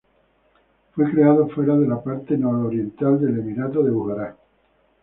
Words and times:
Fue 0.95 1.11
creado 1.11 1.47
fuera 1.49 1.77
de 1.77 1.87
la 1.87 2.01
parte 2.01 2.35
nororiental 2.35 3.21
del 3.21 3.37
Emirato 3.37 3.83
de 3.83 3.91
Bujará. 3.91 4.35